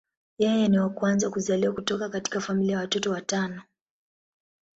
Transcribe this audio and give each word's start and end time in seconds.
Yeye 0.37 0.67
ni 0.67 0.79
wa 0.79 0.89
kwanza 0.89 1.29
kuzaliwa 1.29 1.73
kutoka 1.73 2.09
katika 2.09 2.39
familia 2.41 2.71
ya 2.73 2.79
watoto 2.79 3.11
watano. 3.11 3.61